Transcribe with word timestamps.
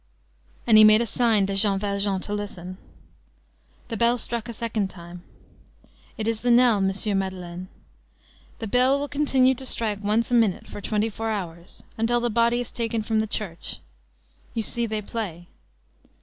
And 0.65 0.79
he 0.79 0.83
made 0.83 1.03
a 1.03 1.05
sign 1.05 1.45
to 1.45 1.53
Jean 1.53 1.77
Valjean 1.77 2.21
to 2.21 2.33
listen. 2.33 2.79
The 3.89 3.95
bell 3.97 4.17
struck 4.17 4.49
a 4.49 4.51
second 4.53 4.89
time. 4.89 5.21
"It 6.17 6.27
is 6.27 6.39
the 6.39 6.49
knell, 6.49 6.81
Monsieur 6.81 7.13
Madeleine. 7.13 7.67
The 8.57 8.65
bell 8.65 8.97
will 8.97 9.07
continue 9.07 9.53
to 9.53 9.63
strike 9.63 10.03
once 10.03 10.31
a 10.31 10.33
minute 10.33 10.65
for 10.67 10.81
twenty 10.81 11.09
four 11.09 11.29
hours, 11.29 11.83
until 11.99 12.19
the 12.19 12.31
body 12.31 12.61
is 12.61 12.71
taken 12.71 13.03
from 13.03 13.19
the 13.19 13.27
church.—You 13.27 14.63
see, 14.63 14.87
they 14.87 15.03
play. 15.03 15.49